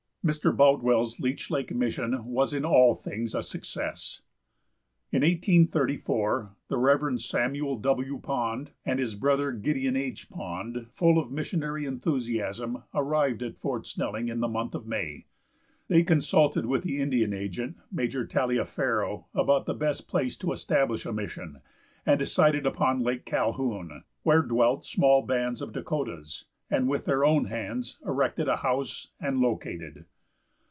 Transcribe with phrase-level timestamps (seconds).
[0.23, 0.55] Mr.
[0.55, 4.21] Boutwell's Leech lake mission was in all things a success.
[5.11, 7.19] In 1834 the Rev.
[7.19, 8.19] Samuel W.
[8.19, 10.29] Pond and his brother, Gideon H.
[10.29, 15.25] Pond, full of missionary enthusiasm, arrived at Fort Snelling, in the month of May.
[15.87, 21.11] They consulted with the Indian agent, Major Taliaferro, about the best place to establish a
[21.11, 21.61] mission,
[22.05, 27.45] and decided upon Lake Calhoun, where dwelt small bands of Dakotas, and with their own
[27.45, 30.05] hands erected a house and located.